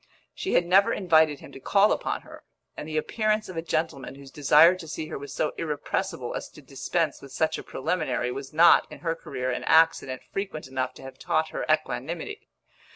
[0.33, 2.43] She had never invited him to call upon her,
[2.75, 6.49] and the appearance of a gentleman whose desire to see her was so irrepressible as
[6.49, 10.95] to dispense with such a preliminary was not in her career an accident frequent enough
[10.95, 12.49] to have taught her equanimity.